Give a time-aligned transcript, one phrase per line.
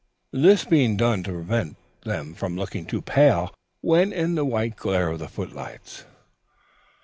[0.33, 5.09] This being done to prevent them from looking too pale when in the white glare
[5.09, 6.05] of the footlights.